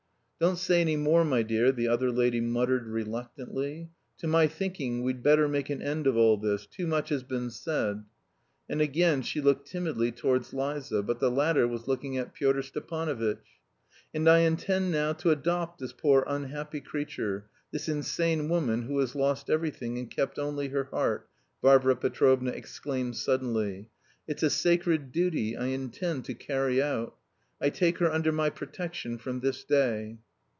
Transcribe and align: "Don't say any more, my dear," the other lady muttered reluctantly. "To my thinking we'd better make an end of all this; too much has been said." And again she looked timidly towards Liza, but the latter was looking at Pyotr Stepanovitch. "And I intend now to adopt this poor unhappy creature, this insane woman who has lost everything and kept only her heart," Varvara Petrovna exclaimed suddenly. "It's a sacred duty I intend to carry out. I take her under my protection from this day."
"Don't 0.43 0.57
say 0.57 0.81
any 0.81 0.95
more, 0.95 1.23
my 1.23 1.43
dear," 1.43 1.71
the 1.71 1.87
other 1.87 2.09
lady 2.09 2.41
muttered 2.41 2.87
reluctantly. 2.87 3.91
"To 4.17 4.25
my 4.27 4.47
thinking 4.47 5.03
we'd 5.03 5.21
better 5.21 5.47
make 5.47 5.69
an 5.69 5.83
end 5.83 6.07
of 6.07 6.17
all 6.17 6.35
this; 6.35 6.65
too 6.65 6.87
much 6.87 7.09
has 7.09 7.21
been 7.21 7.51
said." 7.51 8.03
And 8.67 8.81
again 8.81 9.21
she 9.21 9.39
looked 9.39 9.67
timidly 9.67 10.11
towards 10.11 10.51
Liza, 10.51 11.03
but 11.03 11.19
the 11.19 11.29
latter 11.29 11.67
was 11.67 11.87
looking 11.87 12.17
at 12.17 12.33
Pyotr 12.33 12.63
Stepanovitch. 12.63 13.61
"And 14.15 14.27
I 14.27 14.39
intend 14.39 14.89
now 14.89 15.13
to 15.13 15.29
adopt 15.29 15.77
this 15.77 15.93
poor 15.93 16.23
unhappy 16.25 16.81
creature, 16.81 17.45
this 17.69 17.87
insane 17.87 18.49
woman 18.49 18.81
who 18.87 18.97
has 18.97 19.13
lost 19.13 19.47
everything 19.47 19.99
and 19.99 20.09
kept 20.09 20.39
only 20.39 20.69
her 20.69 20.85
heart," 20.85 21.29
Varvara 21.61 21.95
Petrovna 21.95 22.49
exclaimed 22.49 23.15
suddenly. 23.15 23.89
"It's 24.27 24.41
a 24.41 24.49
sacred 24.49 25.11
duty 25.11 25.55
I 25.55 25.67
intend 25.67 26.25
to 26.25 26.33
carry 26.33 26.81
out. 26.81 27.15
I 27.61 27.69
take 27.69 27.99
her 27.99 28.09
under 28.11 28.31
my 28.31 28.49
protection 28.49 29.19
from 29.19 29.41
this 29.41 29.63
day." 29.63 30.17